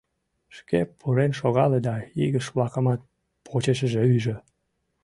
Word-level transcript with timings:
Шке 0.57 0.79
пурен 0.99 1.31
шогале 1.39 1.79
да 1.87 1.95
игыж-влакымат 2.23 3.01
почешыже 3.45 4.01
ӱжӧ. 4.15 4.35